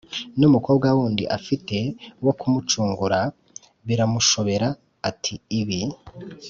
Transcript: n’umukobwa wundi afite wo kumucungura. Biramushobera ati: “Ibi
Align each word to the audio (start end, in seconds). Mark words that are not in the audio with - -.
n’umukobwa 0.39 0.87
wundi 0.97 1.23
afite 1.37 1.77
wo 2.25 2.33
kumucungura. 2.39 3.19
Biramushobera 3.87 4.67
ati: 5.09 5.33
“Ibi 5.59 5.79